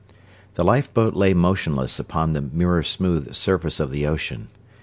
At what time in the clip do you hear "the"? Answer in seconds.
0.55-0.63, 2.33-2.41, 3.91-4.07